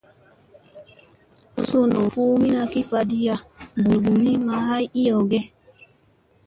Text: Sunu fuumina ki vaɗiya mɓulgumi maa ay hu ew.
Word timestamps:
Sunu 1.67 1.99
fuumina 2.13 2.61
ki 2.71 2.81
vaɗiya 2.89 3.35
mɓulgumi 3.79 4.31
maa 4.47 4.69
ay 4.77 4.85
hu 5.15 5.21
ew. 5.37 5.43